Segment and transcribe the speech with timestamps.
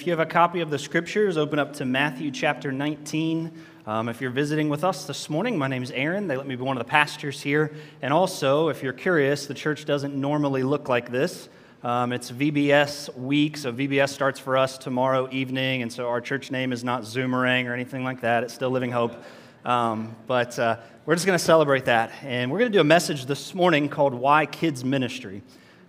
[0.00, 3.52] If you have a copy of the scriptures, open up to Matthew chapter 19.
[3.86, 6.26] Um, if you're visiting with us this morning, my name is Aaron.
[6.26, 7.74] They let me be one of the pastors here.
[8.00, 11.50] And also, if you're curious, the church doesn't normally look like this.
[11.82, 16.50] Um, it's VBS week, so VBS starts for us tomorrow evening, and so our church
[16.50, 18.42] name is not Zoomerang or anything like that.
[18.42, 19.22] It's still Living Hope.
[19.66, 22.10] Um, but uh, we're just going to celebrate that.
[22.22, 25.42] And we're going to do a message this morning called Why Kids Ministry.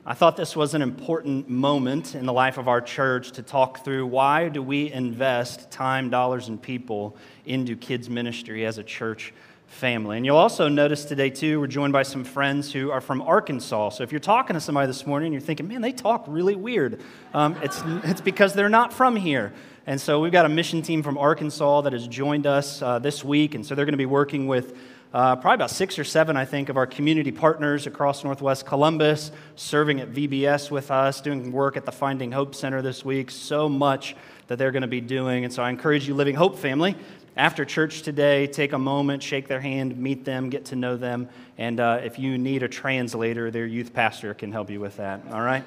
[0.04, 3.86] I thought this was an important moment in the life of our church to talk
[3.86, 9.32] through why do we invest time, dollars, and people into kids ministry as a church
[9.68, 10.18] family.
[10.18, 13.90] And you'll also notice today, too, we're joined by some friends who are from Arkansas.
[13.90, 16.56] So if you're talking to somebody this morning, and you're thinking, man, they talk really
[16.56, 17.00] weird.
[17.36, 19.54] Um, it's, it's because they're not from here.
[19.86, 23.24] And so we've got a mission team from Arkansas that has joined us uh, this
[23.24, 23.54] week.
[23.54, 24.76] And so they're going to be working with
[25.14, 29.32] uh, probably about six or seven, I think, of our community partners across Northwest Columbus,
[29.56, 33.30] serving at VBS with us, doing work at the Finding Hope Center this week.
[33.30, 34.16] So much
[34.48, 35.44] that they're going to be doing.
[35.44, 36.96] And so I encourage you, Living Hope family,
[37.36, 41.28] after church today, take a moment, shake their hand, meet them, get to know them.
[41.58, 45.22] And uh, if you need a translator, their youth pastor can help you with that.
[45.32, 45.66] All right?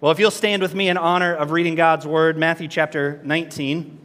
[0.00, 3.98] Well, if you'll stand with me in honor of reading God's word, Matthew chapter 19,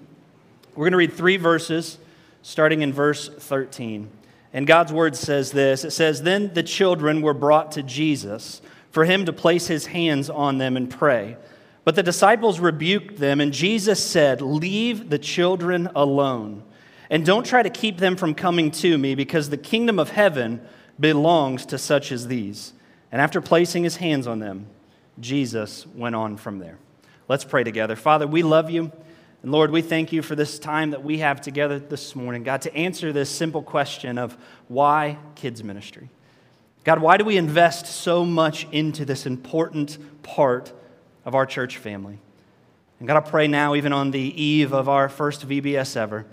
[0.76, 1.98] we're going to read three verses,
[2.44, 4.10] starting in verse 13.
[4.54, 9.06] And God's word says this it says, Then the children were brought to Jesus for
[9.06, 11.38] him to place his hands on them and pray.
[11.84, 16.64] But the disciples rebuked them, and Jesus said, Leave the children alone,
[17.10, 20.62] and don't try to keep them from coming to me, because the kingdom of heaven
[21.00, 22.74] belongs to such as these.
[23.12, 24.68] And after placing his hands on them,
[25.20, 26.78] Jesus went on from there.
[27.30, 27.96] Let's pray together.
[27.96, 28.92] Father, we love you.
[29.44, 32.64] And Lord, we thank you for this time that we have together this morning, God,
[32.64, 34.36] to answer this simple question of
[34.68, 36.10] why kids ministry.
[36.84, 40.74] God, why do we invest so much into this important part
[41.26, 42.18] of our church family?
[43.00, 46.26] And God, I pray now, even on the eve of our first VBS ever,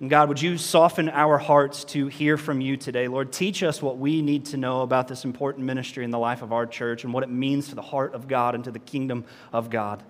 [0.00, 3.08] and God, would you soften our hearts to hear from you today?
[3.08, 6.40] Lord, teach us what we need to know about this important ministry in the life
[6.40, 8.78] of our church and what it means to the heart of God and to the
[8.78, 10.02] kingdom of God.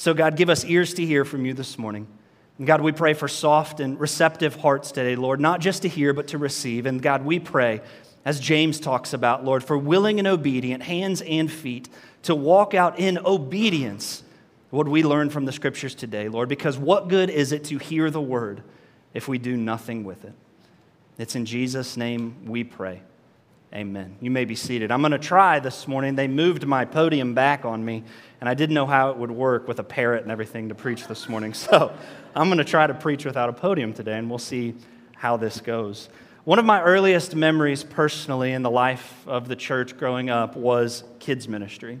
[0.00, 2.06] So, God, give us ears to hear from you this morning.
[2.56, 6.14] And God, we pray for soft and receptive hearts today, Lord, not just to hear,
[6.14, 6.86] but to receive.
[6.86, 7.82] And God, we pray,
[8.24, 11.90] as James talks about, Lord, for willing and obedient hands and feet
[12.22, 14.22] to walk out in obedience
[14.70, 18.10] what we learn from the scriptures today, Lord, because what good is it to hear
[18.10, 18.62] the word
[19.12, 20.32] if we do nothing with it?
[21.18, 23.02] It's in Jesus' name we pray.
[23.72, 24.16] Amen.
[24.20, 24.90] You may be seated.
[24.90, 26.16] I'm going to try this morning.
[26.16, 28.02] They moved my podium back on me,
[28.40, 31.06] and I didn't know how it would work with a parrot and everything to preach
[31.06, 31.54] this morning.
[31.70, 31.92] So
[32.34, 34.74] I'm going to try to preach without a podium today, and we'll see
[35.14, 36.08] how this goes.
[36.44, 41.04] One of my earliest memories personally in the life of the church growing up was
[41.20, 42.00] kids' ministry.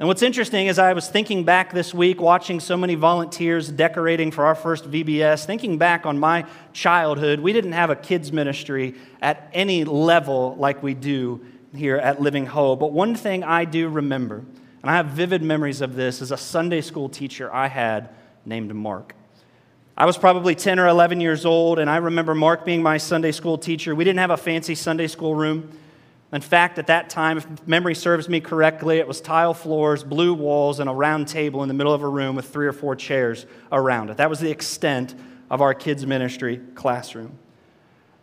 [0.00, 4.30] And what's interesting is I was thinking back this week, watching so many volunteers decorating
[4.30, 8.94] for our first VBS, thinking back on my childhood, we didn't have a kids' ministry
[9.20, 11.44] at any level like we do
[11.74, 12.78] here at Living Hope.
[12.78, 14.44] But one thing I do remember,
[14.82, 18.10] and I have vivid memories of this, is a Sunday school teacher I had
[18.46, 19.16] named Mark.
[19.96, 23.32] I was probably 10 or 11 years old, and I remember Mark being my Sunday
[23.32, 23.96] school teacher.
[23.96, 25.76] We didn't have a fancy Sunday school room.
[26.30, 30.34] In fact, at that time, if memory serves me correctly, it was tile floors, blue
[30.34, 32.94] walls, and a round table in the middle of a room with three or four
[32.94, 34.18] chairs around it.
[34.18, 35.14] That was the extent
[35.50, 37.38] of our kids' ministry classroom.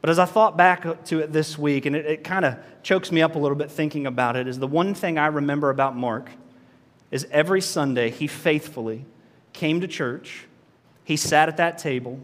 [0.02, 3.12] But as I thought back to it this week, and it, it kind of chokes
[3.12, 5.96] me up a little bit thinking about it, is the one thing I remember about
[5.96, 6.30] Mark
[7.10, 9.06] is every Sunday he faithfully
[9.52, 10.46] came to church,
[11.04, 12.20] he sat at that table,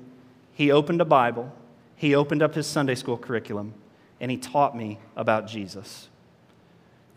[0.53, 1.51] he opened a Bible,
[1.95, 3.73] he opened up his Sunday school curriculum,
[4.21, 6.07] and he taught me about Jesus.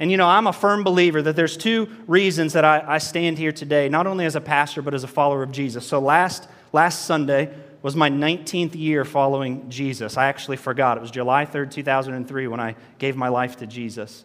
[0.01, 3.39] And you know, I'm a firm believer that there's two reasons that I, I, stand
[3.39, 5.87] here today, not only as a pastor, but as a follower of Jesus.
[5.87, 10.17] So last, last Sunday was my 19th year following Jesus.
[10.17, 10.97] I actually forgot.
[10.97, 14.25] It was July 3rd, 2003, when I gave my life to Jesus.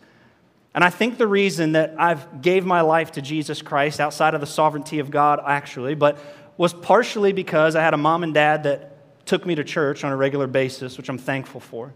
[0.74, 4.42] And I think the reason that I've gave my life to Jesus Christ outside of
[4.42, 6.18] the sovereignty of God, actually, but
[6.58, 10.12] was partially because I had a mom and dad that took me to church on
[10.12, 11.94] a regular basis, which I'm thankful for.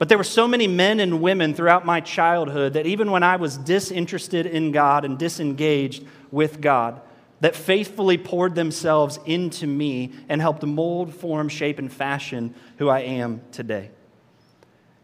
[0.00, 3.36] But there were so many men and women throughout my childhood that even when I
[3.36, 7.02] was disinterested in God and disengaged with God,
[7.40, 13.00] that faithfully poured themselves into me and helped mold, form, shape, and fashion who I
[13.00, 13.90] am today.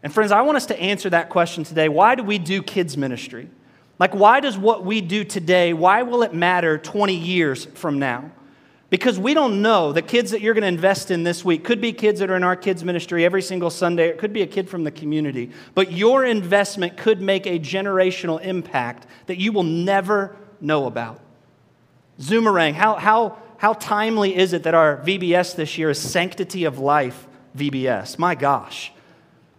[0.01, 1.89] And friends, I want us to answer that question today.
[1.89, 3.51] Why do we do kids ministry?
[3.99, 8.31] Like, why does what we do today, why will it matter 20 years from now?
[8.89, 11.81] Because we don't know the kids that you're going to invest in this week could
[11.81, 14.07] be kids that are in our kids' ministry every single Sunday.
[14.07, 15.51] It could be a kid from the community.
[15.75, 21.19] But your investment could make a generational impact that you will never know about.
[22.19, 26.79] Zoomerang, how, how, how timely is it that our VBS this year is Sanctity of
[26.79, 28.17] Life VBS?
[28.17, 28.93] My gosh.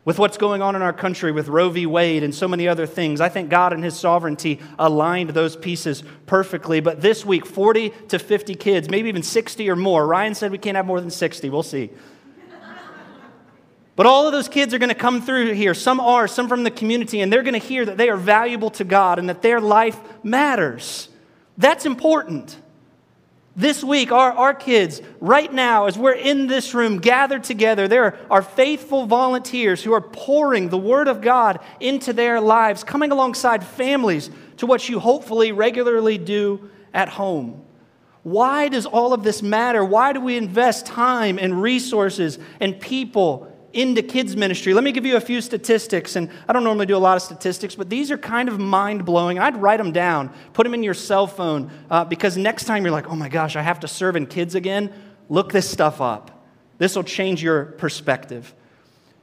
[0.08, 1.84] With what's going on in our country with Roe v.
[1.84, 6.02] Wade and so many other things, I think God and His sovereignty aligned those pieces
[6.24, 6.80] perfectly.
[6.80, 10.06] But this week, 40 to 50 kids, maybe even 60 or more.
[10.06, 11.50] Ryan said we can't have more than 60.
[11.50, 11.90] We'll see.
[13.96, 15.74] But all of those kids are going to come through here.
[15.74, 18.70] Some are, some from the community, and they're going to hear that they are valuable
[18.70, 21.10] to God and that their life matters.
[21.58, 22.56] That's important.
[23.58, 28.16] This week, our, our kids, right now, as we're in this room gathered together, there
[28.30, 33.66] are faithful volunteers who are pouring the Word of God into their lives, coming alongside
[33.66, 37.64] families to what you hopefully regularly do at home.
[38.22, 39.84] Why does all of this matter?
[39.84, 44.74] Why do we invest time and resources and people into kids ministry.
[44.74, 47.22] Let me give you a few statistics, and I don't normally do a lot of
[47.22, 49.38] statistics, but these are kind of mind blowing.
[49.38, 52.90] I'd write them down, put them in your cell phone, uh, because next time you're
[52.90, 54.92] like, oh my gosh, I have to serve in kids again,
[55.28, 56.44] look this stuff up.
[56.78, 58.52] This will change your perspective.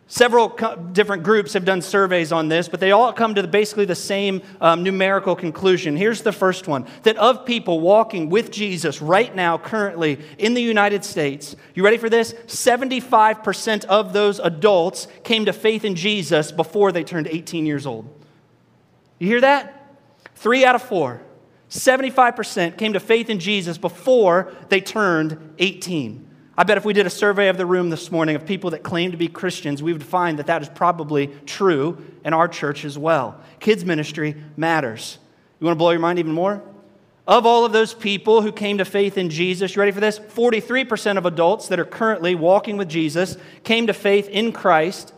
[0.07, 3.47] Several co- different groups have done surveys on this, but they all come to the,
[3.47, 5.97] basically the same um, numerical conclusion.
[5.97, 10.61] Here's the first one that of people walking with Jesus right now, currently in the
[10.61, 12.33] United States, you ready for this?
[12.45, 18.07] 75% of those adults came to faith in Jesus before they turned 18 years old.
[19.17, 19.97] You hear that?
[20.35, 21.21] Three out of four.
[21.71, 26.24] 75% came to faith in Jesus before they turned 18.
[26.57, 28.81] I bet if we did a survey of the room this morning of people that
[28.81, 32.85] claim to be Christians, we would find that that is probably true in our church
[32.85, 33.39] as well.
[33.59, 35.17] Kids' ministry matters.
[35.59, 36.63] You want to blow your mind even more?
[37.27, 40.17] Of all of those people who came to faith in Jesus, you ready for this?
[40.19, 45.13] 43% of adults that are currently walking with Jesus came to faith in Christ,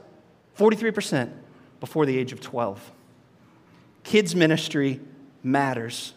[0.57, 1.31] 43%
[1.79, 2.91] before the age of 12.
[4.03, 5.01] Kids' ministry
[5.43, 6.13] matters.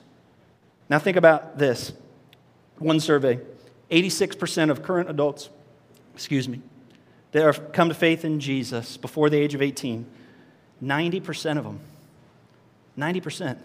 [0.89, 1.93] Now, think about this
[2.79, 3.41] one survey
[3.91, 5.49] 86% of current adults,
[6.15, 6.61] excuse me,
[7.33, 10.07] that have come to faith in Jesus before the age of 18,
[10.83, 11.81] 90% of them,
[12.99, 13.59] 90%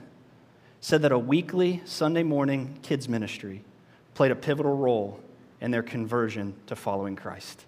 [0.81, 3.63] said that a weekly Sunday morning kids ministry
[4.13, 5.19] played a pivotal role
[5.62, 7.66] in their conversion to following Christ.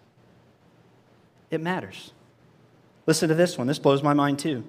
[1.49, 2.11] It matters.
[3.05, 3.67] Listen to this one.
[3.67, 4.63] This blows my mind too.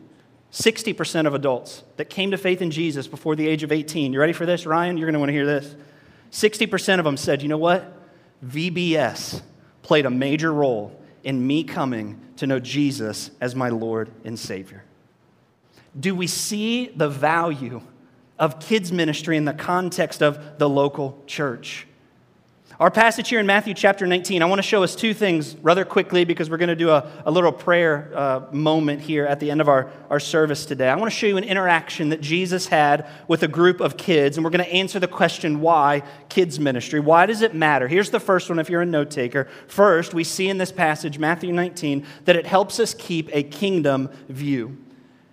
[0.53, 4.13] 60% of adults that came to faith in Jesus before the age of 18.
[4.13, 4.97] You ready for this, Ryan?
[4.97, 5.75] You're going to want to hear this.
[6.31, 7.95] 60% of them said, you know what?
[8.45, 9.43] VBS
[9.83, 14.85] played a major role in me coming to know Jesus as my Lord and Savior.
[15.99, 17.81] Do we see the value
[18.39, 21.88] of kids' ministry in the context of the local church?
[22.81, 25.85] Our passage here in Matthew chapter 19, I want to show us two things rather
[25.85, 29.51] quickly because we're going to do a, a little prayer uh, moment here at the
[29.51, 30.89] end of our, our service today.
[30.89, 34.37] I want to show you an interaction that Jesus had with a group of kids,
[34.37, 37.01] and we're going to answer the question why kids' ministry?
[37.01, 37.89] Why does it matter?
[37.89, 39.49] Here's the first one if you're a note taker.
[39.67, 44.09] First, we see in this passage, Matthew 19, that it helps us keep a kingdom
[44.29, 44.79] view.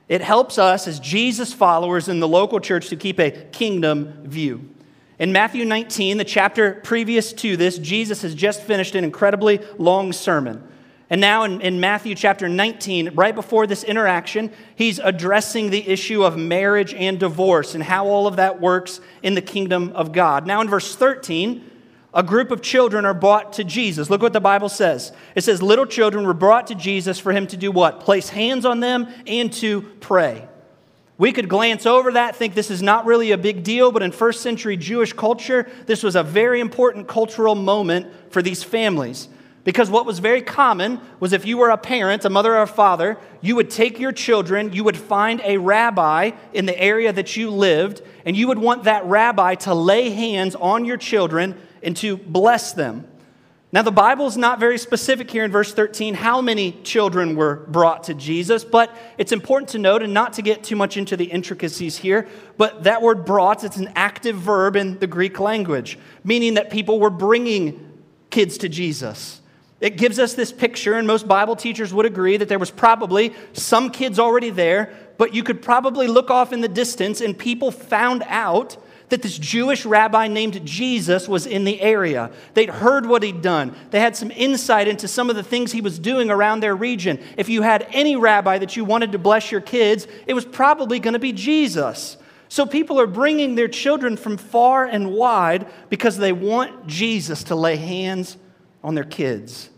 [0.10, 4.69] It helps us as Jesus followers in the local church to keep a kingdom view.
[5.17, 10.12] In Matthew 19, the chapter previous to this, Jesus has just finished an incredibly long
[10.12, 10.62] sermon.
[11.10, 16.24] And now in, in, Matthew chapter 19, right before this interaction, he's addressing the issue
[16.24, 20.48] of marriage and divorce and how all of that works in the kingdom of God.
[20.48, 21.72] Now in verse 13,
[22.13, 24.10] a group of children are brought to Jesus.
[24.10, 25.12] Look what the Bible says.
[25.36, 28.00] It says, Little children were brought to Jesus for him to do what?
[28.00, 30.48] Place hands on them and to pray.
[31.17, 34.12] We could glance over that, think this is not really a big deal, but in
[34.12, 39.29] first century Jewish culture, this was a very important cultural moment for these families.
[39.63, 42.67] Because what was very common was if you were a parent, a mother or a
[42.67, 47.36] father, you would take your children, you would find a rabbi in the area that
[47.36, 51.98] you lived, and you would want that rabbi to lay hands on your children and
[51.98, 53.07] to bless them.
[53.75, 57.58] Now, the Bible is not very specific here in verse 13 how many children were
[57.67, 61.17] brought to Jesus, but it's important to note and not to get too much into
[61.17, 66.00] the intricacies here, but that word brought, it's an active verb in the Greek language,
[66.24, 69.41] meaning that people were bringing kids to Jesus.
[69.82, 73.34] It gives us this picture, and most Bible teachers would agree that there was probably
[73.51, 77.72] some kids already there, but you could probably look off in the distance and people
[77.72, 78.77] found out
[79.09, 82.31] that this Jewish rabbi named Jesus was in the area.
[82.53, 85.81] They'd heard what he'd done, they had some insight into some of the things he
[85.81, 87.19] was doing around their region.
[87.38, 91.00] If you had any rabbi that you wanted to bless your kids, it was probably
[91.00, 92.17] going to be Jesus.
[92.47, 97.55] So people are bringing their children from far and wide because they want Jesus to
[97.55, 98.38] lay hands
[98.83, 99.69] on their kids.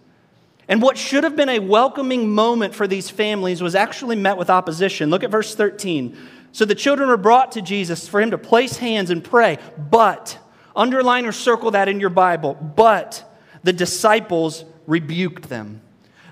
[0.68, 4.50] And what should have been a welcoming moment for these families was actually met with
[4.50, 5.10] opposition.
[5.10, 6.18] Look at verse 13.
[6.58, 9.60] So the children were brought to Jesus for him to place hands and pray.
[9.78, 10.40] But
[10.78, 12.54] Underline or circle that in your Bible.
[12.54, 13.24] But
[13.64, 15.82] the disciples rebuked them.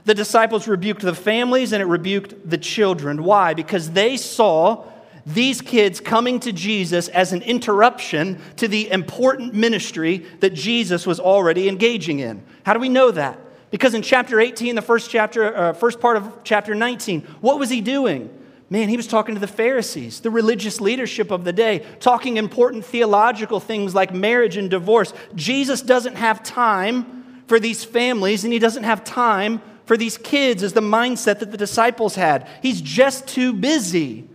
[0.06, 3.24] The disciples rebuked the families and it rebuked the children.
[3.24, 3.56] Why?
[3.56, 4.86] Because they saw
[5.26, 11.20] these kids coming to Jesus as an interruption to the important ministry that Jesus was
[11.20, 12.44] already engaging in.
[12.64, 13.40] How do we know that?
[13.72, 17.72] Because in chapter 18, the first chapter, uh, first part of chapter 19, what was
[17.72, 18.30] he doing?
[18.70, 22.84] Man, he was talking to the Pharisees, the religious leadership of the day, talking important
[22.84, 25.14] theological things like marriage and divorce.
[25.36, 30.64] Jesus doesn't have time for these families, and he doesn't have time for these kids,
[30.64, 32.48] is the mindset that the disciples had.
[32.64, 34.28] He's just too busy.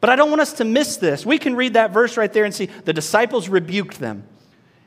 [0.00, 1.26] But I don't want us to miss this.
[1.26, 4.24] We can read that verse right there and see the disciples rebuked them.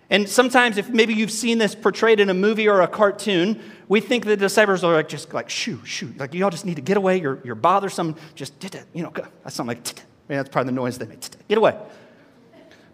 [0.10, 4.02] And sometimes, if maybe you've seen this portrayed in a movie or a cartoon, we
[4.02, 6.82] think the disciples are like just like shoo, shoo, like you all just need to
[6.82, 7.22] get away.
[7.22, 8.16] You're, you're bothersome.
[8.34, 8.54] Just
[8.94, 9.12] you know,
[9.44, 11.20] that's something like that's probably the noise they make.
[11.48, 11.78] Get away.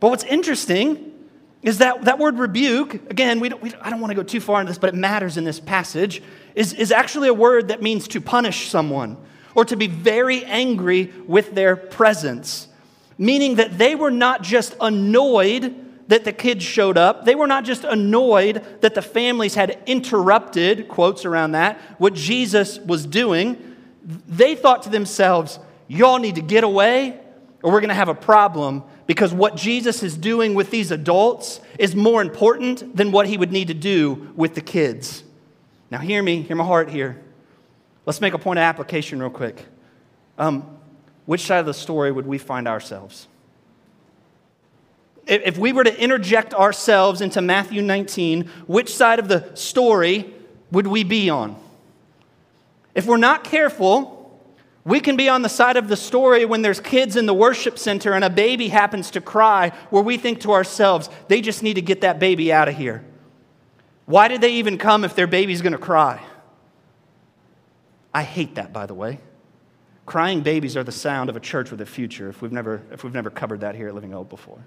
[0.02, 1.14] But what's interesting
[1.62, 2.94] is that that word rebuke.
[3.10, 4.90] Again, we don't, we don't, I don't want to go too far into this, but
[4.90, 6.22] it matters in this passage.
[6.54, 9.18] Is is actually a word that means to punish someone
[9.56, 12.68] or to be very angry with their presence,
[13.18, 17.26] meaning that they were not just annoyed that the kids showed up.
[17.26, 22.80] They were not just annoyed that the families had interrupted, quotes around that, what Jesus
[22.80, 23.76] was doing.
[24.04, 27.20] They thought to themselves, y'all need to get away
[27.64, 31.60] or we're going to have a problem because what Jesus is doing with these adults
[31.80, 35.24] is more important than what he would need to do with the kids.
[35.90, 37.22] Now, hear me, hear my heart here.
[38.06, 39.66] Let's make a point of application real quick.
[40.38, 40.78] Um,
[41.26, 43.28] which side of the story would we find ourselves?
[45.28, 50.34] If we were to interject ourselves into Matthew 19, which side of the story
[50.72, 51.60] would we be on?
[52.94, 54.16] If we're not careful,
[54.84, 57.80] we can be on the side of the story when there's kids in the worship
[57.80, 61.74] center and a baby happens to cry, where we think to ourselves, they just need
[61.74, 63.04] to get that baby out of here.
[64.06, 66.24] Why did they even come if their baby's going to cry?
[68.14, 69.20] I hate that, by the way.
[70.06, 73.04] Crying babies are the sound of a church with a future, if we've never, if
[73.04, 74.60] we've never covered that here at Living Hope before.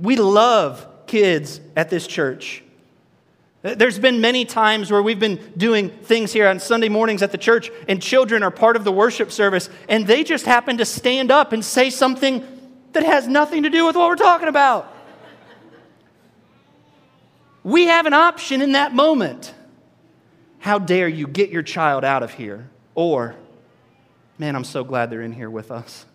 [0.00, 2.62] We love kids at this church.
[3.62, 7.38] There's been many times where we've been doing things here on Sunday mornings at the
[7.38, 11.30] church, and children are part of the worship service, and they just happen to stand
[11.30, 12.42] up and say something
[12.92, 14.96] that has nothing to do with what we're talking about.
[17.62, 19.52] We have an option in that moment.
[20.58, 22.70] How dare you get your child out of here?
[22.94, 23.34] Or,
[24.38, 26.06] man, I'm so glad they're in here with us.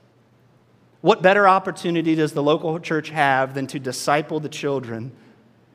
[1.05, 5.11] What better opportunity does the local church have than to disciple the children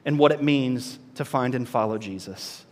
[0.05, 2.67] and what it means to find and follow Jesus?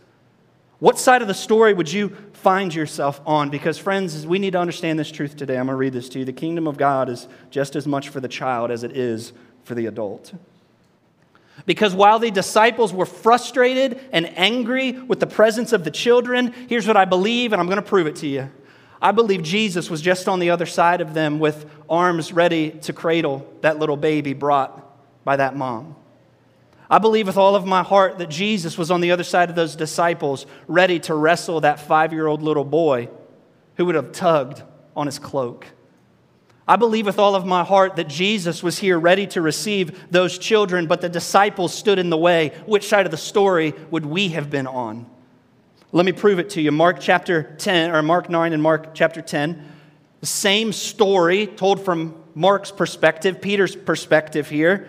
[0.79, 3.49] What side of the story would you find yourself on?
[3.49, 5.57] Because, friends, we need to understand this truth today.
[5.57, 6.25] I'm going to read this to you.
[6.25, 9.31] The kingdom of God is just as much for the child as it is
[9.63, 10.33] for the adult.
[11.65, 16.85] Because while the disciples were frustrated and angry with the presence of the children, here's
[16.85, 18.51] what I believe, and I'm going to prove it to you.
[19.01, 22.93] I believe Jesus was just on the other side of them with arms ready to
[22.93, 25.95] cradle that little baby brought by that mom.
[26.89, 29.55] I believe with all of my heart that Jesus was on the other side of
[29.55, 33.09] those disciples, ready to wrestle that five year old little boy
[33.75, 34.63] who would have tugged
[34.95, 35.67] on his cloak.
[36.67, 40.37] I believe with all of my heart that Jesus was here ready to receive those
[40.37, 42.53] children, but the disciples stood in the way.
[42.65, 45.09] Which side of the story would we have been on?
[45.91, 46.71] Let me prove it to you.
[46.71, 49.65] Mark chapter 10, or Mark 9 and Mark chapter 10,
[50.19, 54.87] the same story told from Mark's perspective, Peter's perspective here.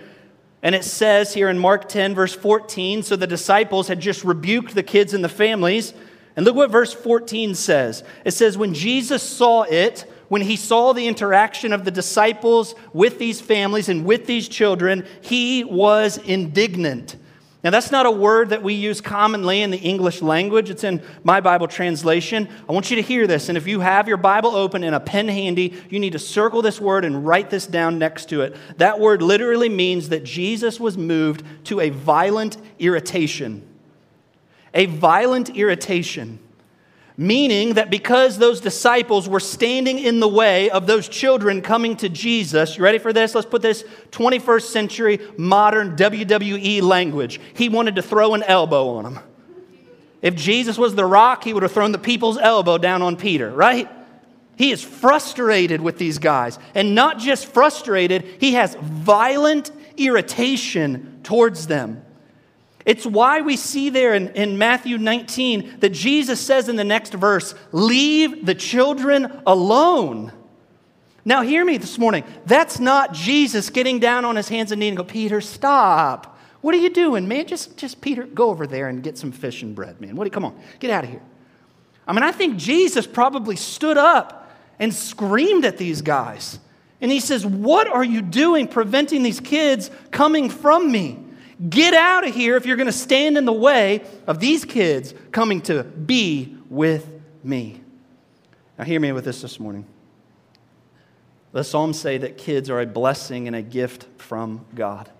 [0.62, 4.74] And it says here in Mark 10, verse 14 so the disciples had just rebuked
[4.74, 5.94] the kids and the families.
[6.36, 10.92] And look what verse 14 says it says, When Jesus saw it, when he saw
[10.92, 17.16] the interaction of the disciples with these families and with these children, he was indignant.
[17.62, 20.70] Now, that's not a word that we use commonly in the English language.
[20.70, 22.48] It's in my Bible translation.
[22.66, 23.50] I want you to hear this.
[23.50, 26.62] And if you have your Bible open and a pen handy, you need to circle
[26.62, 28.56] this word and write this down next to it.
[28.78, 33.66] That word literally means that Jesus was moved to a violent irritation.
[34.72, 36.38] A violent irritation
[37.20, 42.08] meaning that because those disciples were standing in the way of those children coming to
[42.08, 43.34] Jesus, you ready for this?
[43.34, 47.38] Let's put this 21st century modern WWE language.
[47.52, 49.18] He wanted to throw an elbow on them.
[50.22, 53.50] If Jesus was the rock, he would have thrown the people's elbow down on Peter,
[53.50, 53.86] right?
[54.56, 56.58] He is frustrated with these guys.
[56.74, 62.02] And not just frustrated, he has violent irritation towards them.
[62.90, 67.14] It's why we see there in, in Matthew 19 that Jesus says in the next
[67.14, 70.32] verse, Leave the children alone.
[71.24, 72.24] Now, hear me this morning.
[72.46, 76.36] That's not Jesus getting down on his hands and knees and go, Peter, stop.
[76.62, 77.46] What are you doing, man?
[77.46, 80.16] Just, just Peter, go over there and get some fish and bread, man.
[80.16, 80.24] What?
[80.24, 81.22] You, come on, get out of here.
[82.08, 86.58] I mean, I think Jesus probably stood up and screamed at these guys.
[87.00, 91.26] And he says, What are you doing preventing these kids coming from me?
[91.68, 95.12] Get out of here if you're going to stand in the way of these kids
[95.30, 97.82] coming to be with me.
[98.78, 99.84] Now, hear me with this this morning.
[101.52, 105.10] The Psalms say that kids are a blessing and a gift from God.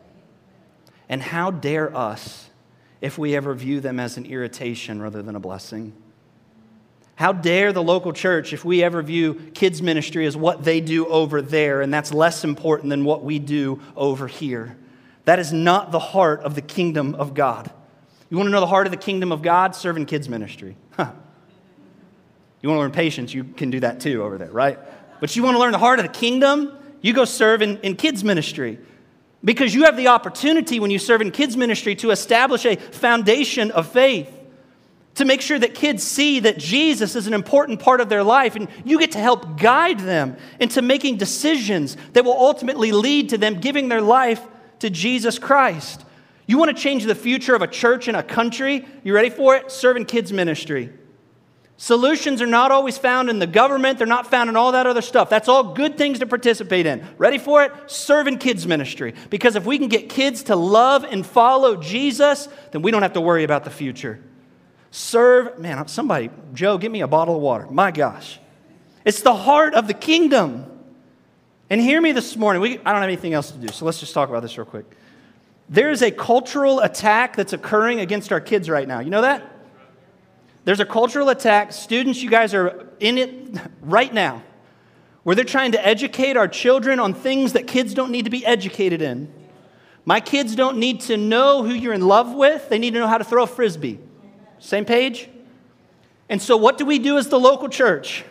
[1.10, 2.48] And how dare us
[3.00, 5.92] if we ever view them as an irritation rather than a blessing?
[7.16, 11.06] How dare the local church if we ever view kids' ministry as what they do
[11.06, 14.78] over there and that's less important than what we do over here?
[15.24, 17.70] That is not the heart of the kingdom of God.
[18.30, 19.74] You want to know the heart of the kingdom of God?
[19.74, 20.76] Serving kids' ministry.
[20.92, 21.12] Huh.
[22.62, 23.34] You want to learn patience?
[23.34, 24.78] You can do that too over there, right?
[25.20, 26.72] But you want to learn the heart of the kingdom?
[27.02, 28.78] You go serve in, in kids' ministry.
[29.42, 33.70] Because you have the opportunity when you serve in kids' ministry to establish a foundation
[33.70, 34.30] of faith
[35.14, 38.54] to make sure that kids see that Jesus is an important part of their life,
[38.54, 43.38] and you get to help guide them into making decisions that will ultimately lead to
[43.38, 44.40] them giving their life
[44.80, 46.04] to Jesus Christ.
[46.46, 48.84] You want to change the future of a church and a country?
[49.04, 49.70] You ready for it?
[49.70, 50.92] Serving kids' ministry.
[51.76, 55.00] Solutions are not always found in the government, they're not found in all that other
[55.00, 55.30] stuff.
[55.30, 57.06] That's all good things to participate in.
[57.16, 57.72] Ready for it?
[57.86, 59.14] Serving kids' ministry.
[59.30, 63.14] Because if we can get kids to love and follow Jesus, then we don't have
[63.14, 64.22] to worry about the future.
[64.90, 67.66] Serve, man, somebody, Joe, give me a bottle of water.
[67.70, 68.38] My gosh.
[69.04, 70.79] It's the heart of the kingdom.
[71.70, 72.60] And hear me this morning.
[72.60, 74.64] We, I don't have anything else to do, so let's just talk about this real
[74.64, 74.86] quick.
[75.68, 78.98] There is a cultural attack that's occurring against our kids right now.
[78.98, 79.48] You know that?
[80.64, 81.72] There's a cultural attack.
[81.72, 84.42] Students, you guys are in it right now,
[85.22, 88.44] where they're trying to educate our children on things that kids don't need to be
[88.44, 89.32] educated in.
[90.04, 93.06] My kids don't need to know who you're in love with, they need to know
[93.06, 94.00] how to throw a frisbee.
[94.58, 95.28] Same page?
[96.28, 98.24] And so, what do we do as the local church?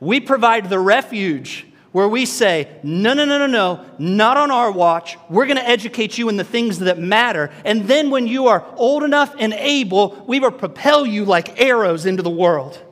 [0.00, 4.72] We provide the refuge where we say, no, no, no, no, no, not on our
[4.72, 5.18] watch.
[5.28, 7.50] We're going to educate you in the things that matter.
[7.64, 12.06] And then when you are old enough and able, we will propel you like arrows
[12.06, 12.82] into the world.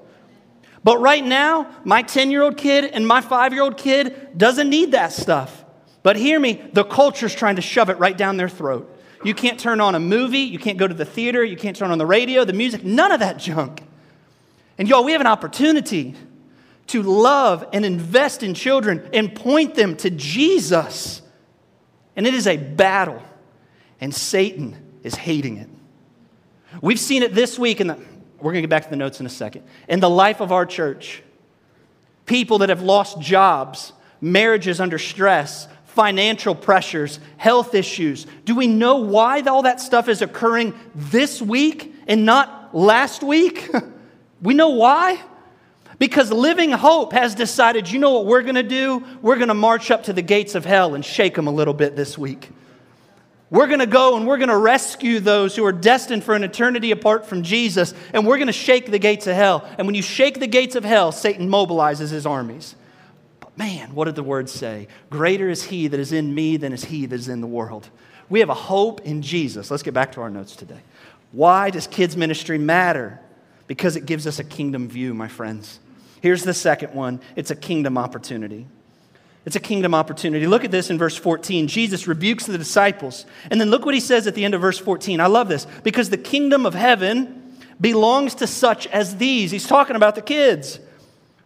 [0.85, 4.69] But right now, my 10 year old kid and my five year old kid doesn't
[4.69, 5.65] need that stuff.
[6.03, 8.97] But hear me, the culture's trying to shove it right down their throat.
[9.23, 10.39] You can't turn on a movie.
[10.39, 11.45] You can't go to the theater.
[11.45, 13.83] You can't turn on the radio, the music, none of that junk.
[14.79, 16.15] And y'all, we have an opportunity
[16.91, 21.23] to love and invest in children and point them to Jesus.
[22.17, 23.23] And it is a battle,
[24.01, 25.69] and Satan is hating it.
[26.83, 27.91] We've seen it this week, and
[28.39, 29.65] we're going to get back to the notes in a second.
[29.89, 31.23] In the life of our church,
[32.27, 38.27] people that have lost jobs, marriages under stress, financial pressures, health issues.
[38.45, 43.69] Do we know why all that stuff is occurring this week and not last week?
[44.43, 45.21] we know why.
[46.01, 49.05] Because Living Hope has decided, you know what we're going to do?
[49.21, 51.75] We're going to march up to the gates of hell and shake them a little
[51.75, 52.49] bit this week.
[53.51, 56.43] We're going to go and we're going to rescue those who are destined for an
[56.43, 59.69] eternity apart from Jesus, and we're going to shake the gates of hell.
[59.77, 62.77] And when you shake the gates of hell, Satan mobilizes his armies.
[63.41, 64.89] But man, what did the word say?
[65.11, 67.91] Greater is he that is in me than is he that is in the world.
[68.31, 69.71] We have a hope in Jesus.
[69.71, 70.81] Let's get back to our notes today.
[71.33, 73.21] Why does kids' ministry matter?
[73.67, 75.79] Because it gives us a kingdom view, my friends.
[76.21, 78.67] Here's the second one it's a kingdom opportunity.
[79.47, 80.47] It's a kingdom opportunity.
[80.47, 81.67] Look at this in verse 14.
[81.67, 83.25] Jesus rebukes the disciples.
[83.51, 85.19] And then look what he says at the end of verse 14.
[85.19, 89.51] I love this because the kingdom of heaven belongs to such as these.
[89.51, 90.79] He's talking about the kids.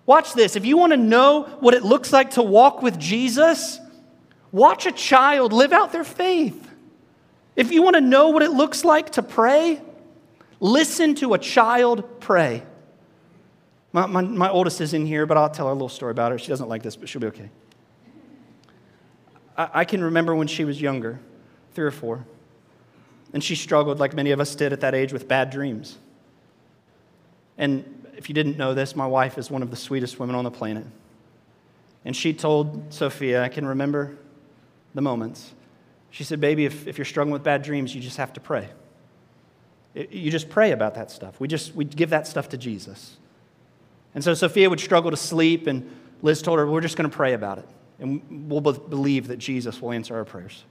[0.06, 0.56] Watch this.
[0.56, 3.78] If you want to know what it looks like to walk with Jesus,
[4.50, 6.68] watch a child live out their faith.
[7.54, 9.80] If you want to know what it looks like to pray,
[10.58, 12.64] listen to a child pray.
[13.94, 16.32] My, my, my, oldest is in here, but I'll tell her a little story about
[16.32, 16.38] her.
[16.38, 17.48] She doesn't like this, but she'll be okay.
[19.56, 21.20] I, I can remember when she was younger,
[21.74, 22.26] three or four,
[23.32, 25.96] and she struggled, like many of us did at that age, with bad dreams.
[27.56, 30.42] And if you didn't know this, my wife is one of the sweetest women on
[30.42, 30.86] the planet.
[32.04, 34.18] And she told Sophia, I can remember
[34.92, 35.54] the moments.
[36.10, 38.70] She said, Baby, if, if you're struggling with bad dreams, you just have to pray.
[39.94, 41.38] It, you just pray about that stuff.
[41.38, 43.18] We just we give that stuff to Jesus.
[44.14, 45.90] And so Sophia would struggle to sleep, and
[46.22, 47.68] Liz told her, We're just going to pray about it.
[47.98, 50.64] And we'll both believe that Jesus will answer our prayers.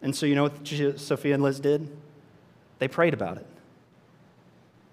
[0.00, 1.94] And so, you know what Sophia and Liz did?
[2.78, 3.46] They prayed about it.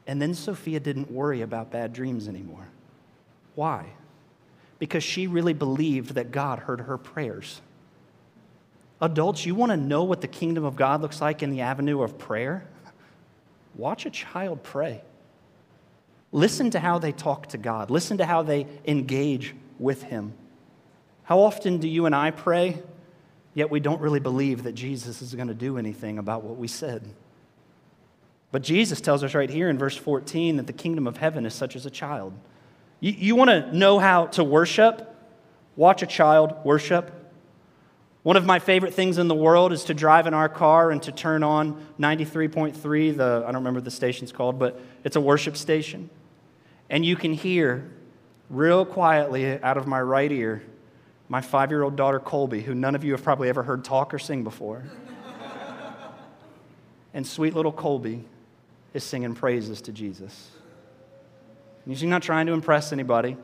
[0.08, 2.68] And then Sophia didn't worry about bad dreams anymore.
[3.56, 3.88] Why?
[4.80, 7.62] because she really believed that God heard her prayers.
[9.02, 12.02] Adults, you want to know what the kingdom of God looks like in the avenue
[12.02, 12.66] of prayer?
[13.76, 15.02] Watch a child pray.
[16.32, 17.90] Listen to how they talk to God.
[17.90, 20.34] Listen to how they engage with Him.
[21.24, 22.82] How often do you and I pray,
[23.54, 26.68] yet we don't really believe that Jesus is going to do anything about what we
[26.68, 27.04] said?
[28.52, 31.54] But Jesus tells us right here in verse 14 that the kingdom of heaven is
[31.54, 32.34] such as a child.
[33.00, 35.16] You, you want to know how to worship?
[35.76, 37.16] Watch a child worship.
[38.24, 41.02] One of my favorite things in the world is to drive in our car and
[41.04, 45.56] to turn on 93.3, the, I don't remember the station's called, but it's a worship
[45.56, 46.10] station.
[46.90, 47.90] And you can hear
[48.50, 50.64] real quietly out of my right ear
[51.30, 54.14] my five year old daughter Colby, who none of you have probably ever heard talk
[54.14, 54.84] or sing before.
[57.14, 58.26] and sweet little Colby
[58.94, 60.50] is singing praises to Jesus.
[61.86, 63.38] And she's not trying to impress anybody.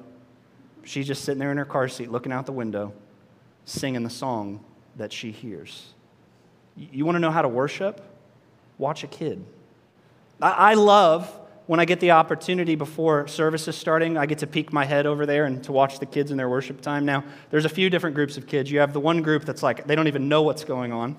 [0.83, 2.91] She's just sitting there in her car seat looking out the window,
[3.65, 4.63] singing the song
[4.95, 5.93] that she hears.
[6.75, 8.01] You want to know how to worship?
[8.77, 9.45] Watch a kid.
[10.41, 11.31] I love
[11.67, 15.05] when I get the opportunity before service is starting, I get to peek my head
[15.05, 17.05] over there and to watch the kids in their worship time.
[17.05, 18.69] Now, there's a few different groups of kids.
[18.69, 21.17] You have the one group that's like, they don't even know what's going on.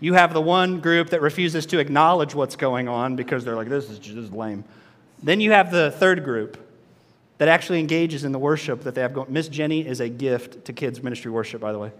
[0.00, 3.68] You have the one group that refuses to acknowledge what's going on because they're like,
[3.68, 4.64] this is just lame.
[5.22, 6.64] Then you have the third group
[7.38, 9.32] that actually engages in the worship that they have going.
[9.32, 11.92] Miss Jenny is a gift to kids' ministry worship, by the way.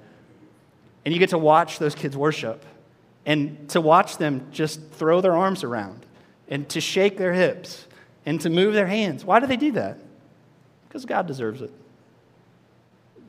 [1.05, 2.65] And you get to watch those kids worship
[3.25, 6.05] and to watch them just throw their arms around
[6.49, 7.87] and to shake their hips
[8.25, 9.25] and to move their hands.
[9.25, 9.99] Why do they do that?
[10.89, 11.73] Because God deserves it.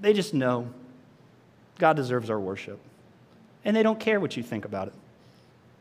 [0.02, 0.70] They just know
[1.78, 2.80] God deserves our worship.
[3.66, 4.94] And they don't care what you think about it.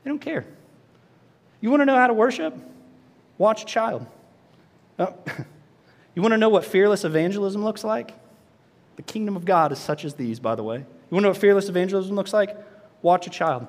[0.02, 0.44] They don't care.
[1.60, 2.54] You want to know how to worship?
[3.36, 4.06] Watch a child.
[4.98, 5.14] Oh.
[6.14, 8.14] you want to know what fearless evangelism looks like?
[8.96, 10.78] The kingdom of God is such as these, by the way.
[10.78, 12.56] You want to know what fearless evangelism looks like?
[13.02, 13.66] Watch a child.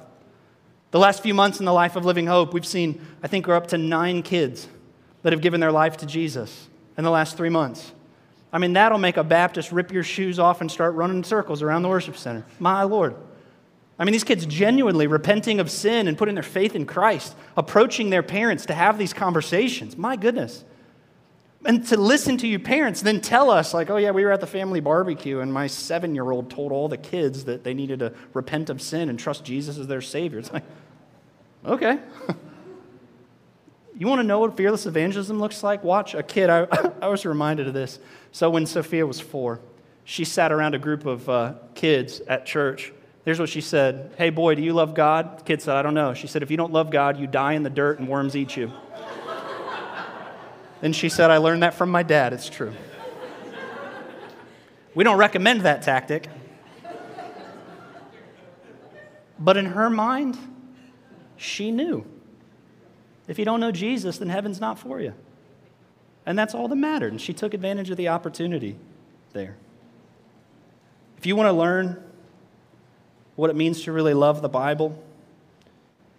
[0.91, 3.55] The last few months in the life of Living Hope, we've seen, I think we're
[3.55, 4.67] up to nine kids
[5.21, 7.91] that have given their life to Jesus in the last three months.
[8.51, 11.61] I mean, that'll make a Baptist rip your shoes off and start running in circles
[11.61, 12.45] around the worship center.
[12.57, 13.15] My Lord.
[13.99, 18.09] I mean, these kids genuinely repenting of sin and putting their faith in Christ, approaching
[18.09, 19.97] their parents to have these conversations.
[19.97, 20.63] My goodness.
[21.65, 24.39] And to listen to your parents, then tell us, like, oh, yeah, we were at
[24.39, 27.99] the family barbecue, and my seven year old told all the kids that they needed
[27.99, 30.39] to repent of sin and trust Jesus as their Savior.
[30.39, 30.63] It's like,
[31.65, 31.99] okay.
[33.97, 35.83] you want to know what fearless evangelism looks like?
[35.83, 36.49] Watch a kid.
[36.49, 36.65] I,
[37.01, 37.99] I was reminded of this.
[38.31, 39.59] So when Sophia was four,
[40.05, 42.93] she sat around a group of uh, kids at church.
[43.25, 45.39] Here's what she said Hey, boy, do you love God?
[45.39, 46.13] The kid said, I don't know.
[46.13, 48.55] She said, If you don't love God, you die in the dirt and worms eat
[48.55, 48.71] you.
[50.81, 52.33] Then she said, I learned that from my dad.
[52.33, 52.73] It's true.
[54.95, 56.27] We don't recommend that tactic.
[59.37, 60.37] But in her mind,
[61.37, 62.05] she knew.
[63.27, 65.13] If you don't know Jesus, then heaven's not for you.
[66.25, 67.11] And that's all that mattered.
[67.11, 68.75] And she took advantage of the opportunity
[69.33, 69.55] there.
[71.17, 72.03] If you want to learn
[73.35, 75.01] what it means to really love the Bible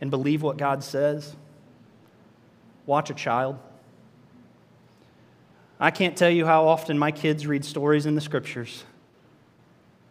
[0.01, 1.35] and believe what God says,
[2.87, 3.59] watch a child.
[5.81, 8.85] I can't tell you how often my kids read stories in the scriptures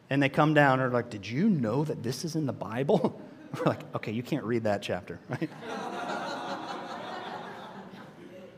[0.09, 2.53] and they come down and are like, Did you know that this is in the
[2.53, 3.21] Bible?
[3.57, 5.49] We're like, Okay, you can't read that chapter, right?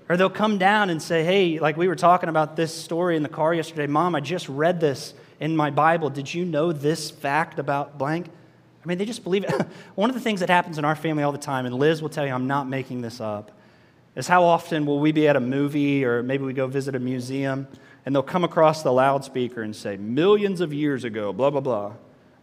[0.07, 3.23] or they'll come down and say, Hey, like we were talking about this story in
[3.23, 3.87] the car yesterday.
[3.87, 6.09] Mom, I just read this in my Bible.
[6.09, 8.27] Did you know this fact about blank?
[8.83, 9.51] I mean, they just believe it.
[9.95, 12.09] One of the things that happens in our family all the time, and Liz will
[12.09, 13.51] tell you I'm not making this up,
[14.15, 16.99] is how often will we be at a movie or maybe we go visit a
[16.99, 17.67] museum
[18.05, 21.93] and they'll come across the loudspeaker and say, Millions of years ago, blah, blah, blah.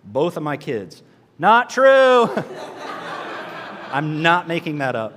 [0.04, 1.02] Both of my kids.
[1.38, 2.30] Not true.
[3.90, 5.14] I'm not making that up.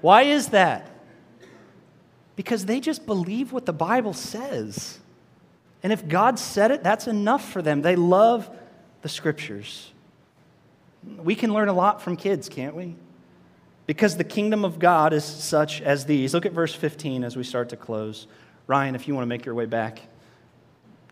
[0.00, 0.90] Why is that?
[2.36, 4.98] Because they just believe what the Bible says.
[5.82, 7.82] And if God said it, that's enough for them.
[7.82, 8.48] They love
[9.02, 9.90] the scriptures.
[11.04, 12.96] We can learn a lot from kids, can't we?
[13.88, 16.34] Because the kingdom of God is such as these.
[16.34, 18.26] Look at verse 15 as we start to close.
[18.66, 20.02] Ryan, if you want to make your way back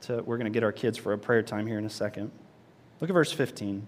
[0.03, 2.31] to, we're going to get our kids for a prayer time here in a second.
[3.01, 3.87] Look at verse 15.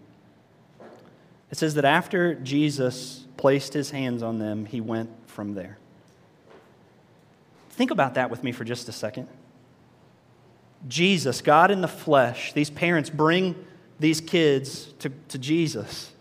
[1.51, 5.77] It says that after Jesus placed his hands on them, he went from there.
[7.69, 9.29] Think about that with me for just a second.
[10.89, 13.55] Jesus, God in the flesh, these parents bring
[14.01, 16.13] these kids to, to Jesus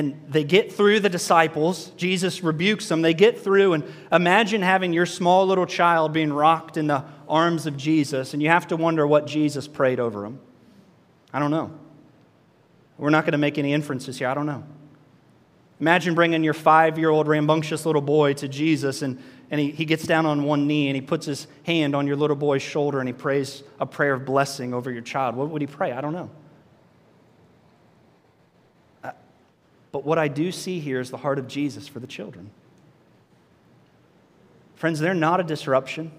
[0.00, 1.90] and they get through the disciples.
[1.90, 3.02] Jesus rebukes them.
[3.02, 7.66] They get through, and imagine having your small little child being rocked in the arms
[7.66, 10.40] of Jesus, and you have to wonder what Jesus prayed over them.
[11.34, 11.70] I don't know.
[12.96, 14.28] We're not going to make any inferences here.
[14.28, 14.64] I don't know.
[15.80, 19.84] Imagine bringing your five year old rambunctious little boy to Jesus, and, and he, he
[19.84, 23.00] gets down on one knee and he puts his hand on your little boy's shoulder
[23.00, 25.36] and he prays a prayer of blessing over your child.
[25.36, 25.92] What would he pray?
[25.92, 26.30] I don't know.
[29.92, 32.50] But what I do see here is the heart of Jesus for the children.
[34.74, 36.10] Friends, they're not a disruption,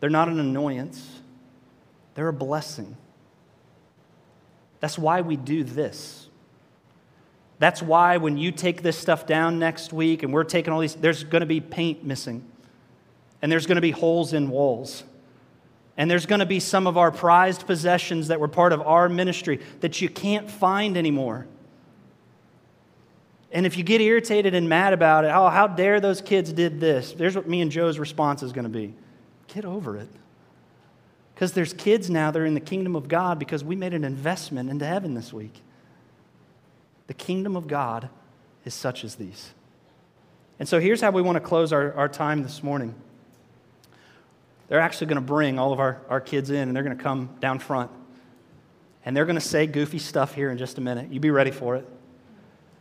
[0.00, 1.20] they're not an annoyance,
[2.14, 2.96] they're a blessing.
[4.80, 6.28] That's why we do this.
[7.58, 10.94] That's why when you take this stuff down next week and we're taking all these,
[10.94, 12.44] there's going to be paint missing.
[13.42, 15.04] And there's going to be holes in walls.
[15.98, 19.10] And there's going to be some of our prized possessions that were part of our
[19.10, 21.46] ministry that you can't find anymore.
[23.52, 26.80] And if you get irritated and mad about it, oh, how dare those kids did
[26.80, 27.12] this?
[27.12, 28.94] There's what me and Joe's response is going to be
[29.48, 30.08] get over it.
[31.34, 34.04] Because there's kids now that are in the kingdom of God because we made an
[34.04, 35.62] investment into heaven this week.
[37.08, 38.10] The kingdom of God
[38.64, 39.50] is such as these.
[40.60, 42.94] And so here's how we want to close our, our time this morning.
[44.68, 47.02] They're actually going to bring all of our, our kids in and they're going to
[47.02, 47.90] come down front.
[49.04, 51.10] And they're going to say goofy stuff here in just a minute.
[51.10, 51.88] You be ready for it.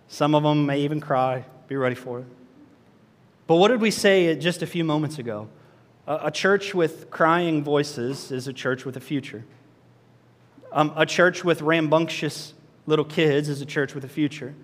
[0.10, 1.46] Some of them may even cry.
[1.68, 2.26] Be ready for it.
[3.48, 5.48] But what did we say just a few moments ago?
[6.08, 9.46] A, church with crying voices is a church with a future.
[10.72, 12.56] Um, a church with rambunctious
[12.88, 14.56] little kids is a church with a future.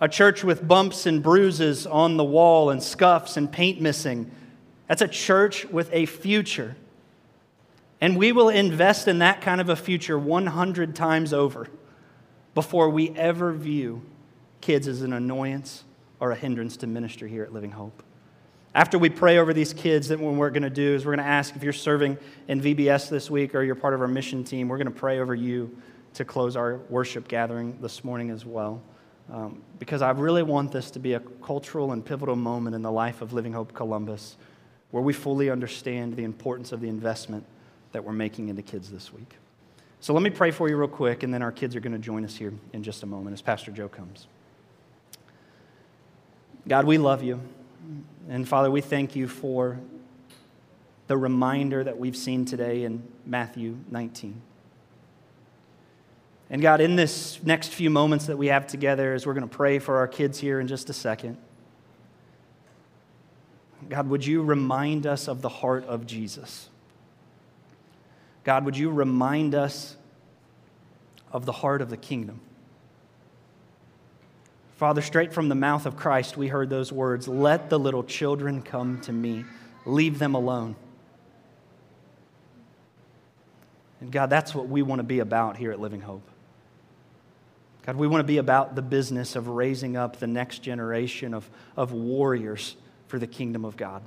[0.00, 4.30] A church with bumps and bruises on the wall and scuffs and paint missing,
[4.86, 6.76] that's a church with a future.
[8.00, 11.68] And we will invest in that kind of a future 100 times over
[12.54, 14.02] before we ever view
[14.60, 15.84] kids as an annoyance
[16.20, 18.02] or a hindrance to ministry here at Living Hope.
[18.74, 21.24] After we pray over these kids, then what we're going to do is we're going
[21.24, 24.44] to ask if you're serving in VBS this week or you're part of our mission
[24.44, 25.76] team, we're going to pray over you
[26.14, 28.80] to close our worship gathering this morning as well.
[29.32, 32.90] Um, because I really want this to be a cultural and pivotal moment in the
[32.90, 34.36] life of Living Hope Columbus
[34.90, 37.44] where we fully understand the importance of the investment
[37.92, 39.36] that we're making into kids this week.
[40.00, 41.98] So let me pray for you real quick, and then our kids are going to
[41.98, 44.26] join us here in just a moment as Pastor Joe comes.
[46.68, 47.40] God, we love you.
[48.28, 49.80] And Father, we thank you for
[51.06, 54.40] the reminder that we've seen today in Matthew 19.
[56.50, 59.56] And God, in this next few moments that we have together, as we're going to
[59.56, 61.36] pray for our kids here in just a second,
[63.88, 66.68] God, would you remind us of the heart of Jesus?
[68.44, 69.96] God, would you remind us
[71.32, 72.40] of the heart of the kingdom?
[74.80, 78.62] Father, straight from the mouth of Christ, we heard those words Let the little children
[78.62, 79.44] come to me,
[79.84, 80.74] leave them alone.
[84.00, 86.26] And God, that's what we want to be about here at Living Hope.
[87.84, 91.50] God, we want to be about the business of raising up the next generation of,
[91.76, 92.74] of warriors
[93.06, 94.00] for the kingdom of God.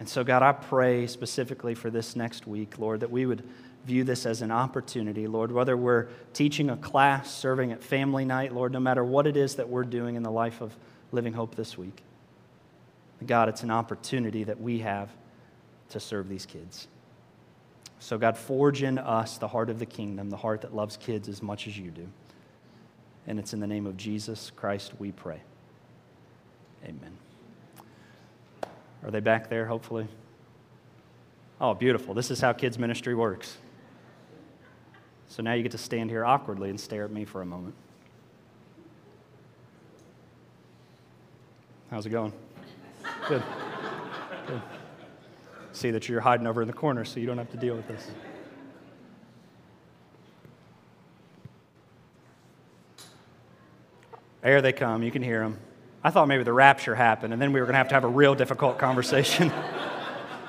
[0.00, 3.46] And so, God, I pray specifically for this next week, Lord, that we would
[3.86, 8.52] view this as an opportunity, Lord, whether we're teaching a class, serving at family night,
[8.52, 10.76] Lord, no matter what it is that we're doing in the life of
[11.12, 12.02] Living Hope this week.
[13.24, 15.08] God, it's an opportunity that we have
[15.90, 16.88] to serve these kids.
[18.00, 21.28] So, God, forge in us the heart of the kingdom, the heart that loves kids
[21.28, 22.06] as much as you do.
[23.26, 25.40] And it's in the name of Jesus Christ we pray.
[26.84, 27.16] Amen.
[29.04, 30.08] Are they back there, hopefully?
[31.60, 32.12] Oh, beautiful.
[32.14, 33.56] This is how kids' ministry works.
[35.28, 37.74] So now you get to stand here awkwardly and stare at me for a moment.
[41.90, 42.32] How's it going?
[43.28, 43.42] Good.
[44.46, 44.62] Good.
[45.72, 47.86] See that you're hiding over in the corner so you don't have to deal with
[47.86, 48.10] this.
[54.42, 55.02] There they come.
[55.02, 55.58] You can hear them.
[56.04, 58.04] I thought maybe the rapture happened and then we were going to have to have
[58.04, 59.52] a real difficult conversation.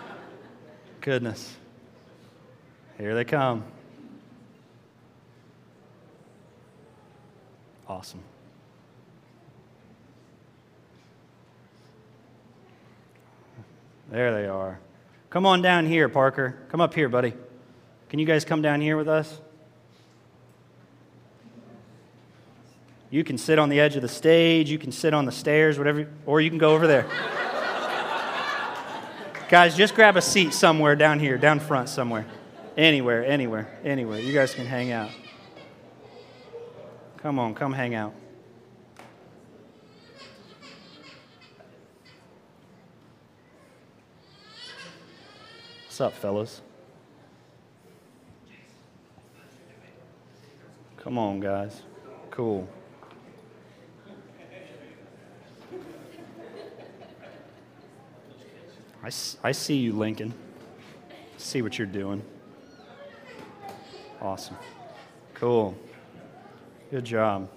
[1.02, 1.56] Goodness.
[2.98, 3.64] Here they come.
[7.98, 8.22] Awesome.
[14.12, 14.80] There they are.
[15.32, 16.60] Come on down here, Parker.
[16.70, 17.34] Come up here, buddy.
[18.10, 19.42] Can you guys come down here with us?
[23.10, 25.80] You can sit on the edge of the stage, you can sit on the stairs,
[25.80, 27.08] whatever, or you can go over there.
[29.50, 32.28] guys, just grab a seat somewhere down here, down front somewhere.
[32.78, 34.20] Anywhere, anywhere, anywhere.
[34.20, 35.10] You guys can hang out.
[37.28, 38.14] Come on, come hang out.
[45.84, 46.62] What's up, fellas?
[50.96, 51.82] Come on, guys.
[52.32, 52.66] Cool.
[59.04, 59.08] I,
[59.44, 60.34] I see you, Lincoln.
[61.36, 62.24] See what you're doing.
[64.22, 64.56] Awesome.
[65.34, 65.78] Cool.
[66.90, 67.50] Good job.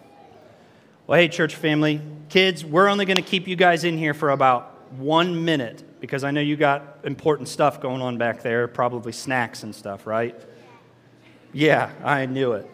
[1.07, 4.31] Well, hey, church family, kids, we're only going to keep you guys in here for
[4.31, 9.13] about one minute because I know you got important stuff going on back there, probably
[9.13, 10.35] snacks and stuff, right?
[11.53, 12.69] Yeah, I knew it.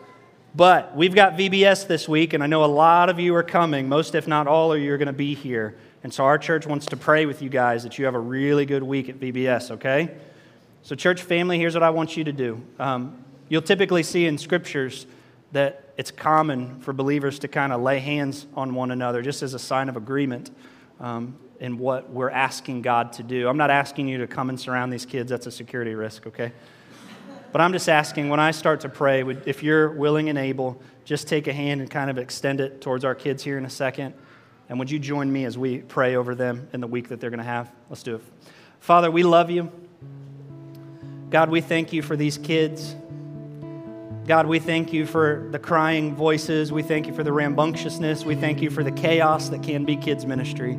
[0.55, 3.87] But we've got VBS this week, and I know a lot of you are coming.
[3.87, 5.77] Most, if not all of you, are going to be here.
[6.03, 8.65] And so our church wants to pray with you guys that you have a really
[8.65, 10.17] good week at VBS, okay?
[10.85, 12.63] So, church family, here's what I want you to do.
[12.79, 15.05] Um, you'll typically see in scriptures
[15.53, 19.55] that it's common for believers to kind of lay hands on one another just as
[19.55, 20.51] a sign of agreement
[21.01, 23.49] um, in what we're asking God to do.
[23.49, 26.53] I'm not asking you to come and surround these kids, that's a security risk, okay?
[27.53, 31.29] But I'm just asking when I start to pray, if you're willing and able, just
[31.29, 34.15] take a hand and kind of extend it towards our kids here in a second.
[34.69, 37.31] And would you join me as we pray over them in the week that they're
[37.31, 37.71] going to have?
[37.89, 38.23] Let's do it.
[38.81, 39.71] Father, we love you.
[41.31, 42.95] God, we thank you for these kids.
[44.27, 46.73] God, we thank you for the crying voices.
[46.73, 48.25] We thank you for the rambunctiousness.
[48.25, 50.75] We thank you for the chaos that can be kids' ministry.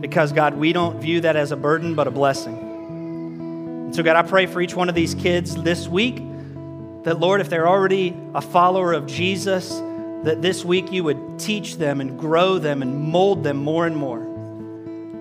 [0.00, 3.90] Because, God, we don't view that as a burden, but a blessing.
[3.92, 6.18] So, God, I pray for each one of these kids this week
[7.02, 9.80] that, Lord, if they're already a follower of Jesus,
[10.22, 13.96] that this week you would teach them and grow them and mold them more and
[13.96, 14.20] more.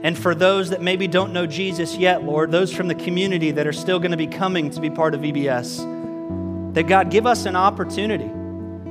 [0.04, 3.66] And for those that maybe don't know Jesus yet, Lord, those from the community that
[3.66, 5.91] are still going to be coming to be part of VBS,
[6.74, 8.30] that God give us an opportunity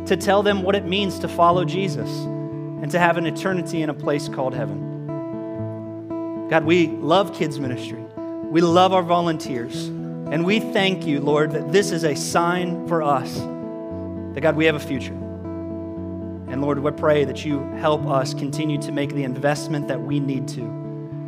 [0.06, 3.90] to tell them what it means to follow Jesus and to have an eternity in
[3.90, 6.48] a place called heaven.
[6.48, 8.02] God, we love kids' ministry.
[8.50, 9.86] We love our volunteers.
[9.86, 14.64] And we thank you, Lord, that this is a sign for us that, God, we
[14.66, 15.12] have a future.
[15.12, 20.18] And Lord, we pray that you help us continue to make the investment that we
[20.18, 20.62] need to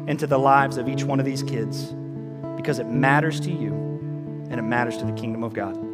[0.08, 1.94] into the lives of each one of these kids
[2.56, 3.72] because it matters to you
[4.50, 5.91] and it matters to the kingdom of God.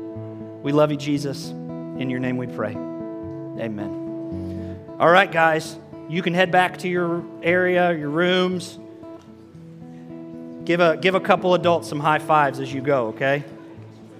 [0.62, 1.48] We love you, Jesus.
[1.48, 2.72] In your name we pray.
[2.72, 4.86] Amen.
[4.98, 8.78] All right, guys, you can head back to your area, your rooms.
[10.64, 13.44] Give a, give a couple adults some high fives as you go, okay?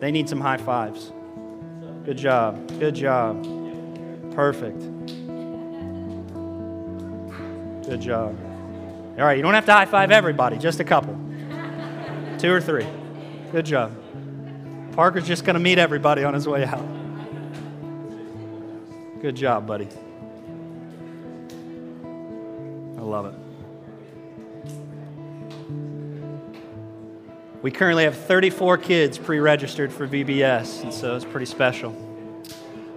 [0.00, 1.12] They need some high fives.
[2.04, 2.68] Good job.
[2.78, 3.42] Good job.
[4.34, 4.80] Perfect.
[7.86, 8.38] Good job.
[9.18, 11.18] All right, you don't have to high five everybody, just a couple.
[12.38, 12.86] Two or three.
[13.50, 13.92] Good job.
[14.92, 16.86] Parker's just going to meet everybody on his way out.
[19.20, 19.88] Good job, buddy.
[22.96, 23.34] I love it.
[27.60, 31.90] We currently have 34 kids pre registered for VBS, and so it's pretty special.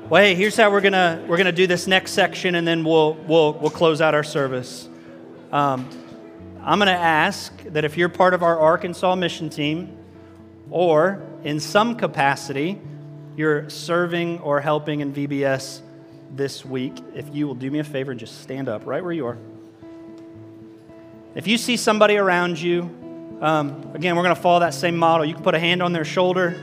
[0.08, 3.16] Well, hey, here's how we're gonna we're gonna do this next section, and then we'll
[3.28, 4.88] we'll we'll close out our service.
[5.52, 5.90] Um,
[6.62, 9.98] I'm gonna ask that if you're part of our Arkansas mission team,
[10.72, 12.82] or in some capacity,
[13.38, 15.82] you're serving or helping in VBS
[16.34, 19.14] this week, if you will do me a favor and just stand up right where
[19.14, 19.38] you are.
[21.36, 22.90] If you see somebody around you
[23.42, 25.26] um, again, we're going to follow that same model.
[25.26, 26.56] You can put a hand on their shoulder,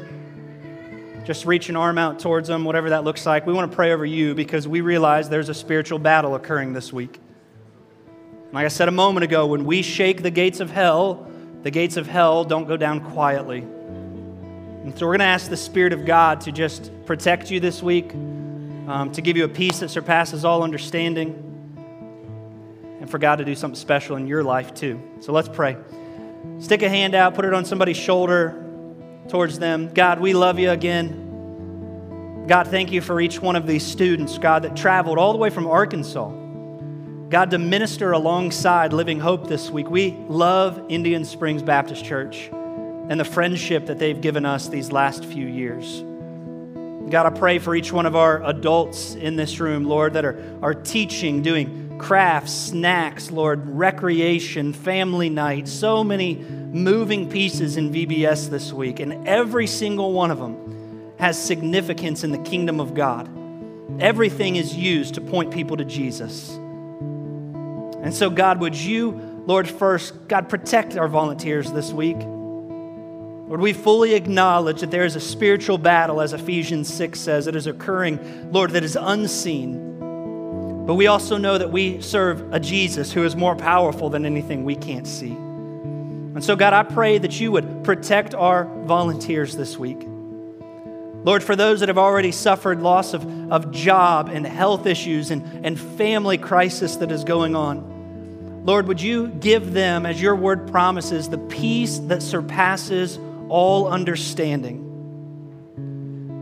[1.25, 3.49] just reach an arm out towards them, whatever that looks like.
[3.49, 6.93] We want to pray over you because we realize there's a spiritual battle occurring this
[6.93, 7.19] week.
[8.53, 11.29] Like I said a moment ago, when we shake the gates of hell,
[11.65, 13.67] the gates of hell don't go down quietly.
[14.83, 17.83] And so we're going to ask the Spirit of God to just protect you this
[17.83, 21.45] week, um, to give you a peace that surpasses all understanding,
[23.01, 25.03] and for God to do something special in your life too.
[25.21, 25.77] So let's pray.
[26.59, 28.65] Stick a hand out, put it on somebody's shoulder
[29.29, 29.93] towards them.
[29.93, 32.45] God, we love you again.
[32.47, 35.51] God, thank you for each one of these students, God, that traveled all the way
[35.51, 36.31] from Arkansas.
[37.29, 39.91] God, to minister alongside Living Hope this week.
[39.91, 42.51] We love Indian Springs Baptist Church
[43.09, 46.03] and the friendship that they've given us these last few years.
[47.11, 50.59] God, I pray for each one of our adults in this room, Lord, that are,
[50.63, 58.51] are teaching, doing crafts, snacks, Lord, recreation, family night, so many moving pieces in VBS
[58.51, 63.29] this week, and every single one of them has significance in the kingdom of God.
[64.01, 66.51] Everything is used to point people to Jesus.
[66.51, 72.19] And so, God, would you, Lord, first, God, protect our volunteers this week.
[73.49, 77.57] Lord, we fully acknowledge that there is a spiritual battle, as Ephesians 6 says, that
[77.57, 80.85] is occurring, Lord, that is unseen.
[80.87, 84.65] But we also know that we serve a Jesus who is more powerful than anything
[84.65, 85.31] we can't see.
[85.31, 90.07] And so, God, I pray that you would protect our volunteers this week.
[91.25, 95.65] Lord, for those that have already suffered loss of, of job and health issues and,
[95.65, 100.71] and family crisis that is going on, Lord, would you give them, as your word
[100.71, 103.19] promises, the peace that surpasses
[103.49, 104.85] all understanding?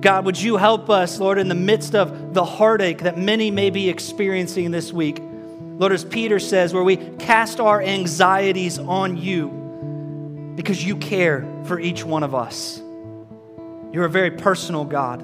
[0.00, 3.70] God, would you help us, Lord, in the midst of the heartache that many may
[3.70, 5.18] be experiencing this week?
[5.20, 11.78] Lord, as Peter says, where we cast our anxieties on you because you care for
[11.78, 12.80] each one of us.
[13.92, 15.20] You're a very personal God.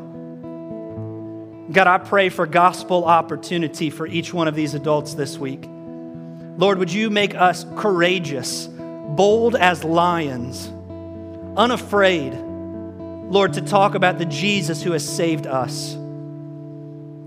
[1.72, 5.64] God, I pray for gospel opportunity for each one of these adults this week.
[6.58, 10.70] Lord, would you make us courageous, bold as lions,
[11.56, 15.94] unafraid, Lord, to talk about the Jesus who has saved us.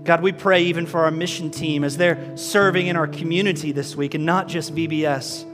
[0.04, 3.96] God, we pray even for our mission team as they're serving in our community this
[3.96, 5.44] week and not just VBS.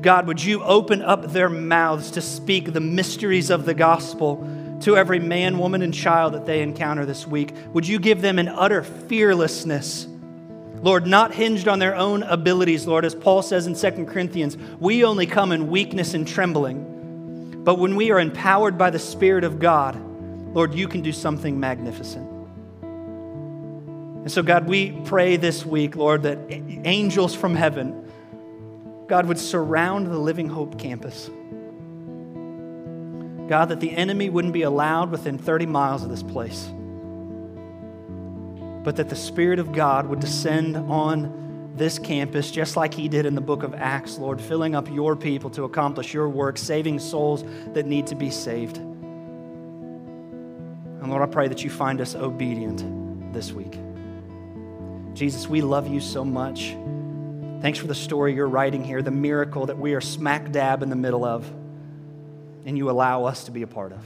[0.00, 4.46] God, would you open up their mouths to speak the mysteries of the gospel
[4.82, 7.52] to every man, woman, and child that they encounter this week?
[7.72, 10.06] Would you give them an utter fearlessness?
[10.82, 15.04] Lord, not hinged on their own abilities, Lord, as Paul says in 2 Corinthians, we
[15.04, 16.95] only come in weakness and trembling.
[17.66, 20.00] But when we are empowered by the Spirit of God,
[20.54, 22.30] Lord, you can do something magnificent.
[22.80, 28.04] And so, God, we pray this week, Lord, that angels from heaven
[29.08, 31.28] God would surround the Living Hope campus.
[33.48, 36.72] God, that the enemy wouldn't be allowed within 30 miles of this place,
[38.84, 41.45] but that the Spirit of God would descend on
[41.76, 45.16] this campus just like He did in the book of Acts, Lord, filling up your
[45.16, 48.78] people to accomplish your work, saving souls that need to be saved.
[48.78, 48.96] And
[51.10, 53.78] Lord, I pray that you find us obedient this week.
[55.14, 56.76] Jesus, we love you so much.
[57.60, 60.90] Thanks for the story you're writing here, the miracle that we are smack dab in
[60.90, 61.48] the middle of,
[62.64, 64.00] and you allow us to be a part of.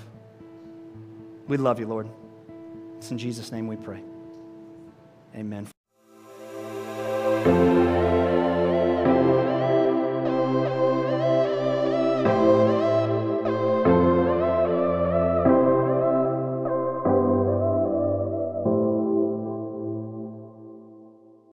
[1.49, 2.09] We love you, Lord.
[2.99, 4.03] It's in Jesus' name we pray.
[5.35, 5.67] Amen.